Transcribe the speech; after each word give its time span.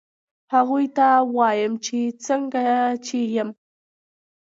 هغوی 0.53 0.85
ته 0.97 1.07
وایم 1.37 1.73
چې 1.85 1.97
څنګه 2.25 2.65
چې 3.05 3.17
یم 3.35 3.49